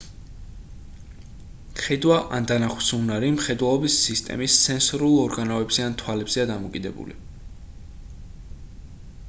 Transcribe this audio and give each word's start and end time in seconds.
ხედვა 1.81 2.17
ან 2.37 2.47
დანახვის 2.51 2.87
უნარი 2.99 3.29
მხედველობის 3.35 3.99
სისტემის 4.07 4.55
სენსორულ 4.69 5.13
ორგანოებზე 5.27 5.85
ან 5.89 5.97
თვალებზეა 6.03 6.47
დამოკიდებული 6.53 7.19